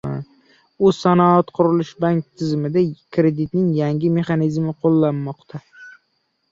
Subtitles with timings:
[0.89, 2.83] O‘zsanoatqurilishbank tizimida
[3.19, 5.65] kreditlashning yangi mexanizmi qo‘llanilmoqda